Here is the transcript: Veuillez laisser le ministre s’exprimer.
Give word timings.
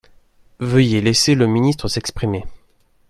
Veuillez 0.59 0.99
laisser 0.99 1.35
le 1.35 1.45
ministre 1.45 1.87
s’exprimer. 1.87 2.43